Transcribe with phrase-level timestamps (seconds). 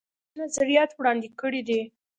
[0.03, 1.81] خپل نظريات وړاندې کړي دي